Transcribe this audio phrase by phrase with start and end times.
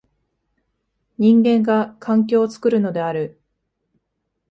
[1.19, 3.39] 人間が環境を作るのである。